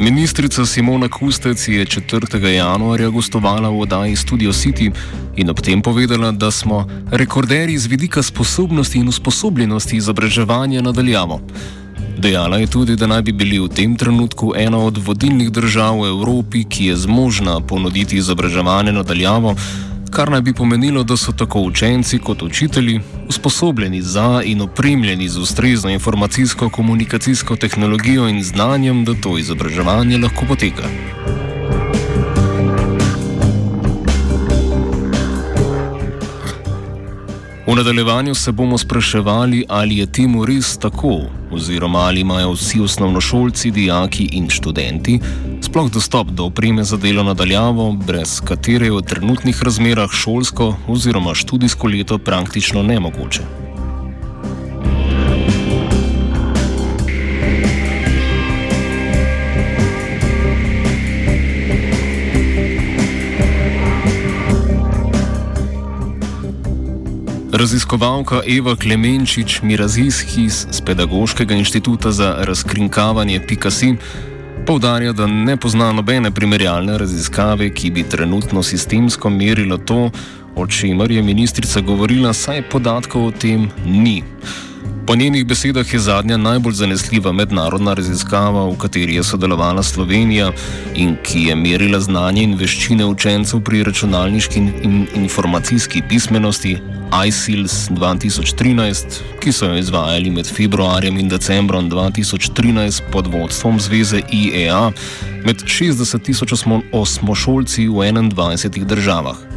[0.00, 2.46] Ministrica Simona Kustec je 4.
[2.48, 4.88] januarja gostovala v oddaji Studio City
[5.36, 11.40] in ob tem povedala, da smo rekorderji z vidika sposobnosti in usposobljenosti izobraževanja nadaljavo.
[12.18, 16.08] Dejala je tudi, da naj bi bili v tem trenutku ena od vodilnih držav v
[16.08, 19.54] Evropi, ki je zmožna ponuditi izobraževanje nadaljavo
[20.10, 25.38] kar naj bi pomenilo, da so tako učenci kot učitelji usposobljeni za in opremljeni z
[25.38, 30.82] ustrezno informacijsko-komunikacijsko tehnologijo in znanjem, da to izobraževanje lahko poteka.
[37.66, 43.70] V nadaljevanju se bomo spraševali, ali je temu res tako, oziroma ali imajo vsi osnovnošolci,
[43.70, 45.20] dijaki in študenti
[45.70, 51.34] sploh dostop do opreme za delo nadaljavo, brez katere je v trenutnih razmerah šolsko oziroma
[51.34, 53.69] študijsko leto praktično nemogoče.
[67.52, 73.96] Raziskovalka Eva Klemenčič Mirazijskis z Pedagoškega inštituta za razkrinkavanje Pikasi
[74.66, 80.10] poudarja, da ne pozna nobene primerjalne raziskave, ki bi trenutno sistemsko merila to,
[80.54, 84.22] o čemer je ministrica govorila, saj podatkov o tem ni.
[85.10, 90.52] Po njenih besedah je zadnja najbolj zanesljiva mednarodna raziskava, v kateri je sodelovala Slovenija
[90.94, 96.76] in ki je merila znanje in veščine učencev pri računalniški in informacijski pismenosti
[97.26, 104.92] ISILS 2013, ki so jo izvajali med februarjem in decembrom 2013 pod vodstvom zveze IEA
[105.44, 106.54] med 60 tisoč
[106.92, 109.49] osmošolci v 21 državah.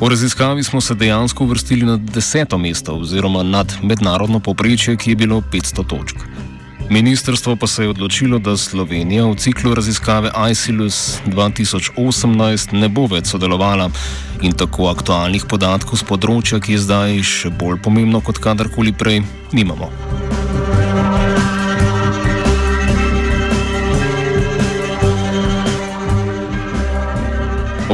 [0.00, 5.16] V raziskavi smo se dejansko uvrstili na deseto mesto oziroma nad mednarodno poprečje, ki je
[5.16, 6.16] bilo 500 točk.
[6.90, 13.26] Ministrstvo pa se je odločilo, da Slovenija v ciklu raziskave ICLUS 2018 ne bo več
[13.26, 13.90] sodelovala
[14.42, 19.20] in tako aktualnih podatkov z področja, ki je zdaj še bolj pomembno kot kadarkoli prej,
[19.52, 19.92] nimamo.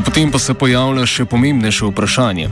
[0.07, 2.47] Potem pa se pojavlja še pomembnejše vprašanje.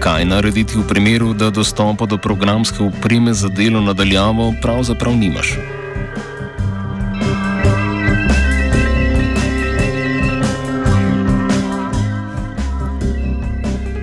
[0.00, 5.58] Kaj narediti v primeru, da dostopa do programske opreme za delo nadaljavo pravzaprav nimaš?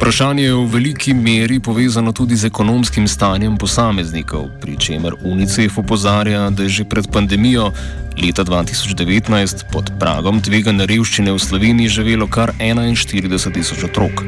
[0.08, 6.48] Vprašanje je v veliki meri povezano tudi z ekonomskim stanjem posameznikov, pri čemer UNICEF opozarja,
[6.50, 7.76] da je že pred pandemijo
[8.16, 14.24] leta 2019 pod pragom tvegane revščine v Sloveniji živelo kar 41 tisoč otrok.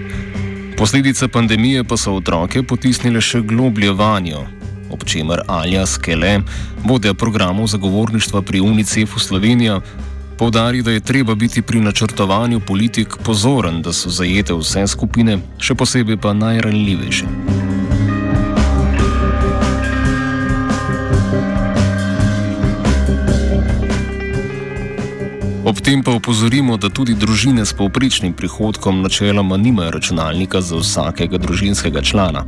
[0.76, 4.44] Posledice pandemije pa so otroke potisnile še globlje vanjo,
[4.92, 6.44] ob čemer Alja Skele,
[6.84, 9.80] vodja programov zagovorništva pri UNICEF-u Slovenija,
[10.40, 15.76] povdari, da je treba biti pri načrtovanju politik pozoren, da so zajete vse skupine, še
[15.76, 17.28] posebej pa najranljivejše.
[25.70, 31.38] Ob tem pa opozorimo, da tudi družine s povprečnim prihodkom načeloma nimajo računalnika za vsakega
[31.38, 32.48] družinskega člana.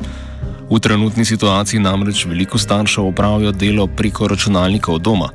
[0.71, 5.27] V trenutni situaciji namreč veliko staršev opravlja delo preko računalnika od doma,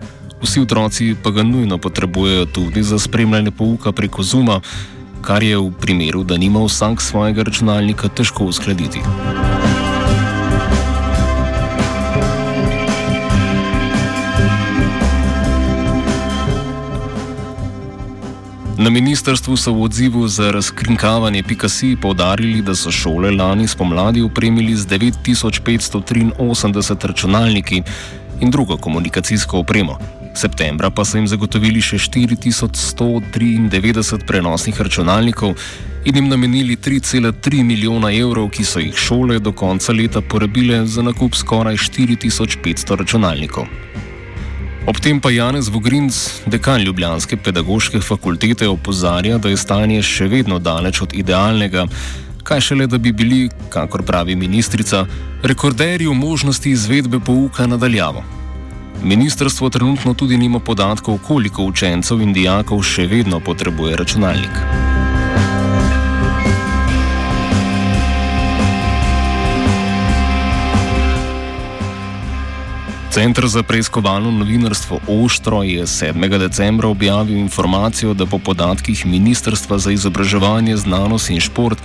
[0.42, 4.60] vsi otroci pa ga nujno potrebujejo tudi za spremljanje pouka preko Zuma,
[5.22, 9.00] kar je v primeru, da nima vsak svojega računalnika, težko uskladiti.
[18.78, 24.76] Na ministrstvu so v odzivu za razkrinkavanje PKC povdarili, da so šole lani spomladi upremili
[24.76, 27.82] z 9583 računalniki
[28.40, 30.15] in drugo komunikacijsko opremo.
[30.36, 35.54] Septembra pa so jim zagotovili še 4193 prenosnih računalnikov
[36.04, 41.02] in jim namenili 3,3 milijona evrov, ki so jih šole do konca leta porabile za
[41.02, 43.66] nakup skoraj 4500 računalnikov.
[44.86, 46.14] Ob tem pa Janez Vogrinc,
[46.46, 51.86] dekan Ljubljanske pedagoške fakultete, opozarja, da je stanje še vedno daleč od idealnega,
[52.46, 55.06] kaj šele, da bi bili, kakor pravi ministrica,
[55.42, 58.45] rekorderji v možnosti izvedbe pouka nadaljavo.
[59.02, 64.60] Ministrstvo trenutno tudi nima podatkov, koliko učencev in dijakov še vedno potrebuje računalnik.
[73.16, 76.38] Centr za preiskovalno novinarstvo Oštro je 7.
[76.38, 81.78] decembra objavil informacijo, da po podatkih Ministrstva za izobraževanje, znanost in šport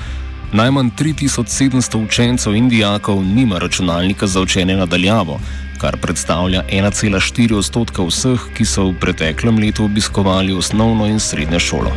[0.53, 5.39] najmanj 3700 učencev in dijakov nima računalnika za učenje nadaljavo,
[5.81, 11.93] kar predstavlja 1,4 odstotka vseh, ki so v preteklem letu obiskovali osnovno in srednjo šolo.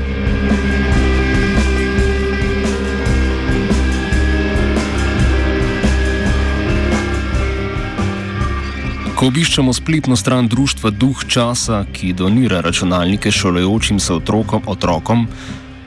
[9.15, 15.29] Ko obiščemo spletno stran društva Duh časa, ki donira računalnike šolajočim se otrokom, otrokom,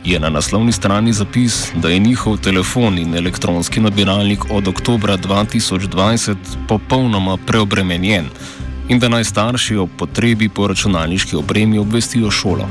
[0.08, 6.36] je na naslovni strani zapis, da je njihov telefon in elektronski nabiralnik od oktobra 2020
[6.68, 8.26] popolnoma preobremenjen
[8.90, 12.70] in da naj starši o potrebi po računalniški opremi obvestijo šolo.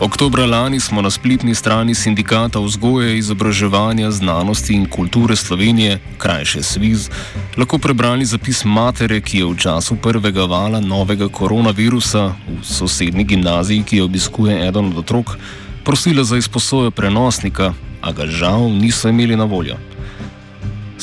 [0.00, 7.08] Oktobra lani smo na spletni strani Sindikata vzgoje, izobraževanja, znanosti in kulture Slovenije, krajše SWIZ,
[7.56, 13.82] lahko prebrali zapis matere, ki je v času prvega vala novega koronavirusa v sosednji gimnaziji,
[13.82, 15.38] ki jo obiskuje eden od otrok,
[15.84, 17.72] prosila za izposojo prenosnika,
[18.02, 19.80] a ga žal niso imeli na voljo.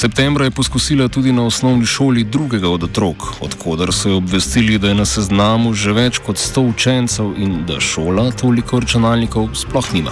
[0.04, 4.88] Septembra je poskusila tudi na osnovni šoli drugega od otrok, odkudar so jo obvestili, da
[4.88, 10.12] je na seznamu že več kot 100 učencev in da šola toliko računalnikov sploh nima.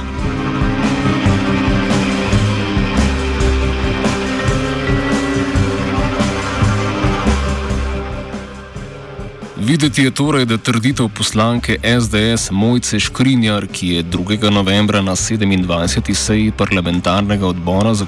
[9.58, 14.52] Videti je torej, da trditev poslanke SDS Mojce Škrinjar, ki je 2.
[14.52, 16.14] novembra na 27.
[16.14, 18.06] seji parlamentarnega odbora za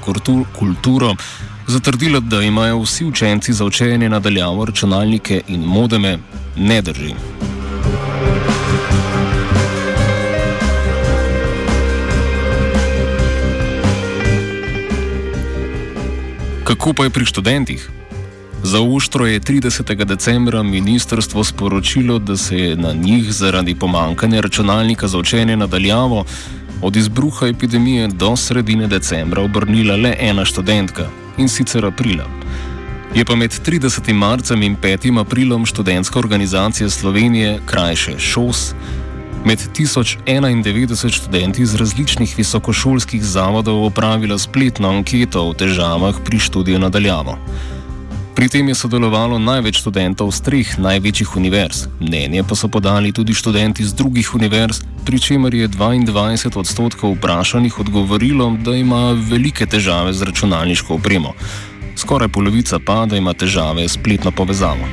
[0.59, 1.15] kulturo
[1.73, 6.17] zatrdila, da imajo vsi učenci za učenje nadaljavo računalnike in modeme,
[6.57, 7.13] ne drži.
[16.63, 17.89] Kako pa je pri študentih?
[18.63, 20.05] Za uštro je 30.
[20.05, 26.25] decembra ministrstvo sporočilo, da se je na njih zaradi pomankanja računalnika za učenje nadaljavo
[26.81, 32.25] od izbruha epidemije do sredine decembra obrnila le ena študentka, in sicer aprila.
[33.13, 34.13] Je pa med 30.
[34.13, 35.19] marcem in 5.
[35.19, 38.73] aprilom študentska organizacija Slovenije, krajše ŠOS,
[39.45, 47.37] med 1091 študenti iz različnih visokošolskih zavodov opravila spletno anketo o težavah pri študiju nadaljavo.
[48.33, 53.29] Pri tem je sodelovalo največ študentov z treh največjih univerz, mnenje pa so podali tudi
[53.29, 60.17] študenti z drugih univerz, pri čemer je 22 odstotkov vprašanih odgovorilo, da ima velike težave
[60.17, 61.37] z računalniško opremo.
[61.93, 64.89] Skoraj polovica pa, da ima težave s spletno povezavo.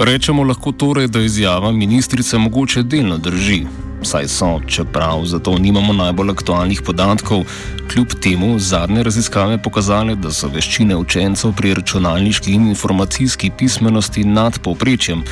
[0.00, 5.92] Rečemo lahko torej, da izjava ministrice mogoče delno drži saj so, čeprav za to nimamo
[5.92, 7.44] najbolj aktualnih podatkov,
[7.92, 14.58] kljub temu zadnje raziskave pokazale, da so veščine učencev pri računalniški in informacijski pismenosti nad
[14.58, 15.24] povprečjem.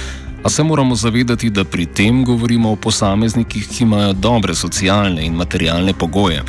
[0.44, 5.34] A se moramo zavedati, da pri tem govorimo o posameznikih, ki imajo dobre socialne in
[5.34, 6.42] materialne pogoje.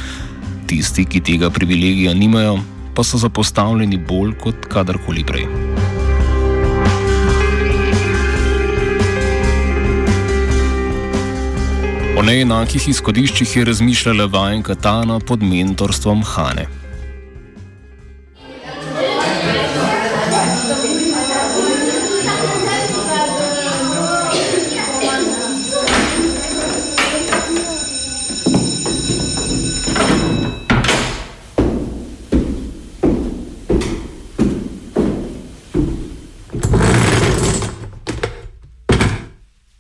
[0.68, 2.60] Tisti, ki tega privilegija nimajo,
[2.96, 5.79] pa so zapostavljeni bolj kot kadarkoli prej.
[12.20, 16.66] O neenakih izhodiščih je razmišljala vajenka Tana pod mentorstvom Hane.